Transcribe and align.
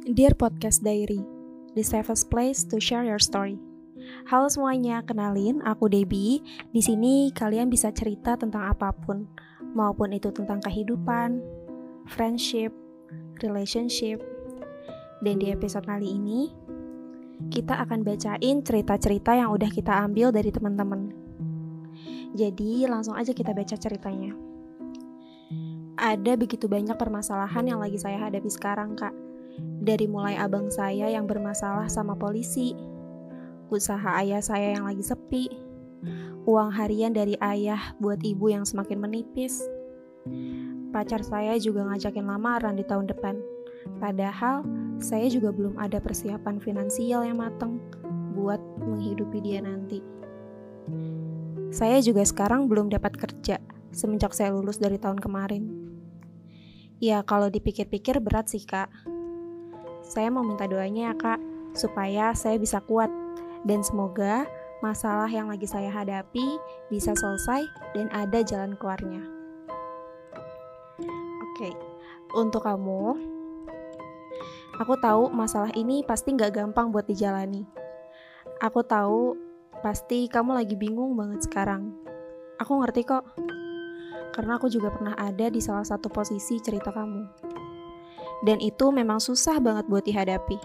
Dear 0.00 0.32
Podcast 0.32 0.80
Diary, 0.80 1.20
the 1.76 1.84
safest 1.84 2.32
place 2.32 2.64
to 2.72 2.80
share 2.80 3.04
your 3.04 3.20
story. 3.20 3.60
Halo 4.32 4.48
semuanya, 4.48 5.04
kenalin 5.04 5.60
aku 5.60 5.92
Debbie. 5.92 6.40
Di 6.72 6.80
sini 6.80 7.28
kalian 7.36 7.68
bisa 7.68 7.92
cerita 7.92 8.32
tentang 8.32 8.64
apa 8.64 8.96
pun, 8.96 9.28
maupun 9.76 10.16
itu 10.16 10.32
tentang 10.32 10.64
kehidupan, 10.64 11.44
friendship, 12.08 12.72
relationship. 13.44 14.24
Dan 15.20 15.36
di 15.36 15.52
episode 15.52 15.84
kali 15.84 16.16
ini, 16.16 16.48
kita 17.52 17.84
akan 17.84 18.00
bacain 18.00 18.64
cerita-cerita 18.64 19.36
yang 19.36 19.52
udah 19.52 19.68
kita 19.68 20.00
ambil 20.00 20.32
dari 20.32 20.48
teman-teman. 20.48 21.12
Jadi, 22.32 22.88
langsung 22.88 23.20
aja 23.20 23.36
kita 23.36 23.52
baca 23.52 23.76
ceritanya. 23.76 24.32
Ada 26.00 26.40
begitu 26.40 26.72
banyak 26.72 26.96
permasalahan 26.96 27.68
yang 27.68 27.84
lagi 27.84 28.00
saya 28.00 28.16
hadapi 28.16 28.48
sekarang, 28.48 28.96
Kak 28.96 29.28
dari 29.58 30.06
mulai 30.06 30.36
abang 30.36 30.68
saya 30.68 31.08
yang 31.08 31.24
bermasalah 31.24 31.88
sama 31.88 32.14
polisi, 32.14 32.76
usaha 33.70 34.18
ayah 34.20 34.42
saya 34.44 34.76
yang 34.76 34.84
lagi 34.84 35.02
sepi, 35.02 35.48
uang 36.44 36.70
harian 36.74 37.14
dari 37.14 37.38
ayah 37.40 37.94
buat 38.02 38.20
ibu 38.20 38.50
yang 38.52 38.64
semakin 38.66 39.00
menipis. 39.00 39.62
Pacar 40.90 41.22
saya 41.22 41.54
juga 41.56 41.86
ngajakin 41.86 42.26
lamaran 42.26 42.74
di 42.74 42.84
tahun 42.84 43.06
depan. 43.08 43.38
Padahal 44.02 44.66
saya 45.00 45.30
juga 45.32 45.54
belum 45.54 45.80
ada 45.80 46.02
persiapan 46.02 46.60
finansial 46.60 47.24
yang 47.24 47.40
matang 47.40 47.80
buat 48.36 48.60
menghidupi 48.82 49.40
dia 49.40 49.64
nanti. 49.64 50.02
Saya 51.70 52.02
juga 52.02 52.26
sekarang 52.26 52.66
belum 52.66 52.90
dapat 52.90 53.14
kerja 53.14 53.62
semenjak 53.94 54.34
saya 54.34 54.50
lulus 54.50 54.82
dari 54.82 54.98
tahun 54.98 55.22
kemarin. 55.22 55.70
Ya 57.00 57.22
kalau 57.24 57.48
dipikir-pikir 57.48 58.18
berat 58.20 58.50
sih 58.50 58.60
kak 58.66 58.90
saya 60.10 60.26
mau 60.26 60.42
minta 60.42 60.66
doanya 60.66 61.10
ya 61.10 61.14
kak, 61.14 61.38
supaya 61.70 62.34
saya 62.34 62.58
bisa 62.58 62.82
kuat 62.82 63.06
dan 63.62 63.86
semoga 63.86 64.42
masalah 64.82 65.30
yang 65.30 65.46
lagi 65.46 65.70
saya 65.70 65.86
hadapi 65.86 66.58
bisa 66.90 67.14
selesai 67.14 67.62
dan 67.94 68.10
ada 68.10 68.42
jalan 68.42 68.74
keluarnya. 68.74 69.22
Oke, 71.46 71.70
untuk 72.34 72.66
kamu, 72.66 73.22
aku 74.82 74.94
tahu 74.98 75.30
masalah 75.30 75.70
ini 75.78 76.02
pasti 76.02 76.34
nggak 76.34 76.58
gampang 76.58 76.90
buat 76.90 77.06
dijalani. 77.06 77.62
Aku 78.58 78.82
tahu 78.82 79.38
pasti 79.78 80.26
kamu 80.26 80.58
lagi 80.58 80.74
bingung 80.74 81.14
banget 81.14 81.46
sekarang. 81.46 81.94
Aku 82.58 82.82
ngerti 82.82 83.06
kok, 83.06 83.24
karena 84.34 84.58
aku 84.58 84.66
juga 84.66 84.90
pernah 84.90 85.14
ada 85.14 85.46
di 85.48 85.62
salah 85.62 85.86
satu 85.86 86.10
posisi 86.10 86.58
cerita 86.58 86.90
kamu 86.90 87.49
dan 88.44 88.58
itu 88.60 88.88
memang 88.88 89.20
susah 89.20 89.60
banget 89.60 89.84
buat 89.88 90.04
dihadapi. 90.04 90.58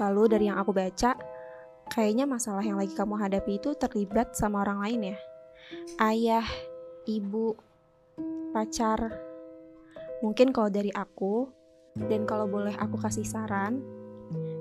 Lalu 0.00 0.22
dari 0.30 0.44
yang 0.48 0.56
aku 0.56 0.72
baca, 0.72 1.18
kayaknya 1.92 2.24
masalah 2.24 2.64
yang 2.64 2.80
lagi 2.80 2.96
kamu 2.96 3.18
hadapi 3.18 3.60
itu 3.60 3.76
terlibat 3.76 4.32
sama 4.32 4.64
orang 4.64 4.80
lain 4.80 5.00
ya. 5.12 5.18
Ayah, 6.00 6.46
ibu, 7.04 7.58
pacar. 8.54 9.12
Mungkin 10.22 10.54
kalau 10.54 10.70
dari 10.70 10.94
aku, 10.94 11.50
dan 11.98 12.24
kalau 12.24 12.48
boleh 12.48 12.72
aku 12.78 12.96
kasih 12.96 13.26
saran, 13.26 13.82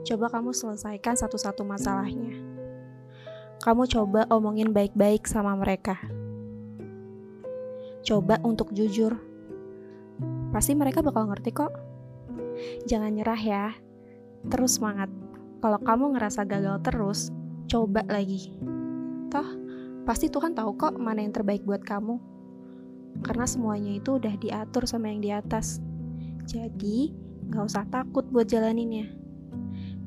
coba 0.04 0.28
kamu 0.34 0.52
selesaikan 0.52 1.16
satu-satu 1.16 1.64
masalahnya. 1.64 2.36
Kamu 3.62 3.86
coba 3.86 4.26
omongin 4.34 4.74
baik-baik 4.74 5.30
sama 5.30 5.54
mereka. 5.54 6.02
Coba 8.02 8.42
untuk 8.42 8.74
jujur. 8.74 9.22
Pasti 10.50 10.74
mereka 10.74 11.06
bakal 11.06 11.30
ngerti 11.30 11.54
kok. 11.54 11.91
Jangan 12.86 13.12
nyerah 13.14 13.42
ya. 13.42 13.66
Terus 14.50 14.78
semangat. 14.82 15.10
Kalau 15.62 15.78
kamu 15.78 16.18
ngerasa 16.18 16.42
gagal 16.50 16.82
terus, 16.82 17.30
coba 17.70 18.02
lagi. 18.10 18.58
Toh, 19.30 19.50
pasti 20.04 20.28
Tuhan 20.28 20.58
tahu 20.58 20.74
kok 20.74 20.98
mana 20.98 21.22
yang 21.22 21.32
terbaik 21.32 21.62
buat 21.62 21.86
kamu. 21.86 22.18
Karena 23.22 23.46
semuanya 23.46 23.92
itu 23.94 24.18
udah 24.18 24.34
diatur 24.42 24.90
sama 24.90 25.14
yang 25.14 25.22
di 25.22 25.30
atas. 25.30 25.78
Jadi, 26.50 27.14
gak 27.54 27.70
usah 27.70 27.86
takut 27.94 28.26
buat 28.34 28.50
jalaninnya. 28.50 29.06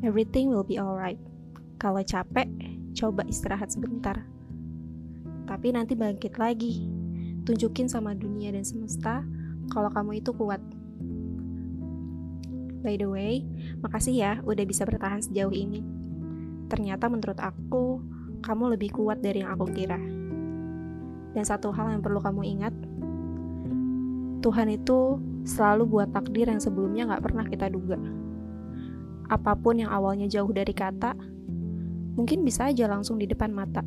Everything 0.03 0.51
will 0.51 0.67
be 0.67 0.77
alright. 0.77 1.21
Kalau 1.79 2.03
capek, 2.03 2.51
coba 2.97 3.23
istirahat 3.31 3.71
sebentar. 3.71 4.27
Tapi 5.45 5.73
nanti 5.73 5.95
bangkit 5.95 6.41
lagi. 6.41 6.89
Tunjukin 7.45 7.87
sama 7.87 8.17
dunia 8.17 8.51
dan 8.51 8.65
semesta 8.65 9.23
kalau 9.69 9.93
kamu 9.93 10.25
itu 10.25 10.33
kuat. 10.33 10.61
By 12.85 13.01
the 13.01 13.09
way, 13.09 13.41
makasih 13.81 14.13
ya 14.13 14.33
udah 14.45 14.61
bisa 14.69 14.85
bertahan 14.85 15.25
sejauh 15.25 15.57
ini. 15.57 15.81
Ternyata 16.69 17.09
menurut 17.09 17.41
aku, 17.41 18.05
kamu 18.45 18.77
lebih 18.77 18.93
kuat 18.93 19.25
dari 19.25 19.41
yang 19.41 19.57
aku 19.57 19.73
kira. 19.73 19.97
Dan 21.33 21.45
satu 21.49 21.73
hal 21.73 21.97
yang 21.97 22.05
perlu 22.05 22.21
kamu 22.21 22.45
ingat, 22.45 22.77
Tuhan 24.45 24.69
itu 24.69 25.17
selalu 25.49 25.97
buat 25.97 26.13
takdir 26.13 26.45
yang 26.45 26.61
sebelumnya 26.61 27.09
gak 27.09 27.25
pernah 27.25 27.49
kita 27.49 27.73
duga. 27.73 27.97
Apa 29.33 29.57
pun 29.57 29.81
yang 29.81 29.89
awalnya 29.89 30.29
jauh 30.29 30.53
dari 30.53 30.77
kata, 30.77 31.17
mungkin 32.21 32.45
bisa 32.45 32.69
aja 32.69 32.85
langsung 32.85 33.17
di 33.17 33.25
depan 33.25 33.49
mata. 33.49 33.81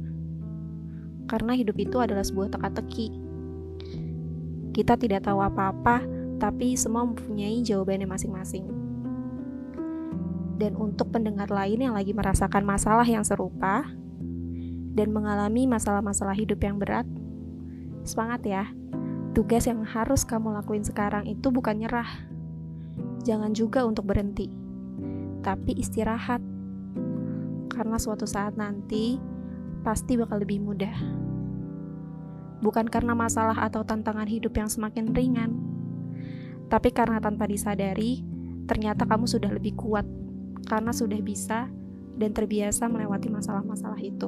Karena 1.29 1.53
hidup 1.53 1.77
itu 1.77 2.01
adalah 2.01 2.25
sebuah 2.25 2.49
teka-teki. 2.49 3.13
Kita 4.73 4.97
tidak 4.97 5.29
tahu 5.29 5.37
apa-apa, 5.37 6.01
tapi 6.41 6.73
semua 6.73 7.05
mempunyai 7.05 7.61
jawabannya 7.61 8.09
masing-masing 8.09 8.86
dan 10.57 10.73
untuk 10.73 11.13
pendengar 11.13 11.47
lain 11.53 11.85
yang 11.85 11.93
lagi 11.93 12.17
merasakan 12.17 12.65
masalah 12.65 13.05
yang 13.05 13.21
serupa 13.21 13.85
dan 14.97 15.13
mengalami 15.13 15.69
masalah-masalah 15.69 16.33
hidup 16.33 16.57
yang 16.65 16.81
berat, 16.81 17.05
semangat 18.01 18.41
ya. 18.43 18.65
Tugas 19.37 19.69
yang 19.69 19.85
harus 19.85 20.25
kamu 20.25 20.57
lakuin 20.57 20.81
sekarang 20.81 21.29
itu 21.29 21.53
bukan 21.53 21.77
nyerah. 21.77 22.09
Jangan 23.21 23.53
juga 23.53 23.85
untuk 23.85 24.09
berhenti, 24.09 24.49
tapi 25.45 25.77
istirahat. 25.77 26.41
Karena 27.69 28.01
suatu 28.01 28.25
saat 28.25 28.57
nanti 28.57 29.21
pasti 29.85 30.17
bakal 30.17 30.41
lebih 30.41 30.57
mudah. 30.65 30.97
Bukan 32.65 32.89
karena 32.89 33.13
masalah 33.13 33.61
atau 33.61 33.85
tantangan 33.85 34.25
hidup 34.25 34.57
yang 34.57 34.65
semakin 34.65 35.13
ringan, 35.13 35.53
tapi 36.73 36.89
karena 36.89 37.21
tanpa 37.21 37.45
disadari, 37.45 38.25
ternyata 38.65 39.05
kamu 39.05 39.29
sudah 39.29 39.53
lebih 39.53 39.77
kuat 39.77 40.09
karena 40.67 40.91
sudah 40.91 41.17
bisa 41.23 41.71
dan 42.19 42.35
terbiasa 42.35 42.91
melewati 42.91 43.31
masalah-masalah 43.31 43.97
itu. 44.03 44.27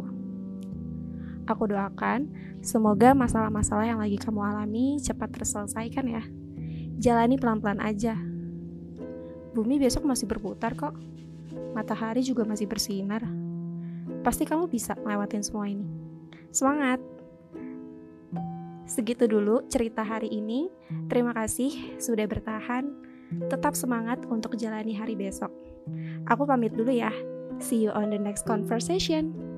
Aku 1.50 1.66
doakan 1.66 2.30
semoga 2.62 3.18
masalah-masalah 3.18 3.90
yang 3.90 4.00
lagi 4.00 4.16
kamu 4.22 4.40
alami 4.40 5.02
cepat 5.02 5.34
terselesaikan 5.34 6.06
ya. 6.08 6.24
Jalani 7.02 7.36
pelan-pelan 7.36 7.82
aja. 7.82 8.14
Bumi 9.58 9.82
besok 9.82 10.06
masih 10.06 10.30
berputar 10.30 10.78
kok. 10.78 10.94
Matahari 11.74 12.22
juga 12.22 12.46
masih 12.46 12.70
bersinar. 12.70 13.26
Pasti 14.22 14.46
kamu 14.46 14.70
bisa 14.70 14.94
ngelewatin 14.94 15.42
semua 15.42 15.66
ini. 15.66 15.90
Semangat! 16.54 17.02
Segitu 18.90 19.30
dulu 19.30 19.66
cerita 19.70 20.02
hari 20.02 20.30
ini. 20.34 20.70
Terima 21.10 21.34
kasih 21.34 21.98
sudah 22.02 22.26
bertahan. 22.26 22.90
Tetap 23.50 23.78
semangat 23.78 24.26
untuk 24.26 24.58
jalani 24.58 24.98
hari 24.98 25.14
besok. 25.14 25.69
Aku 26.30 26.46
pamit 26.46 26.76
dulu 26.78 26.94
ya. 26.94 27.12
See 27.60 27.82
you 27.82 27.92
on 27.92 28.14
the 28.14 28.22
next 28.22 28.46
conversation. 28.46 29.49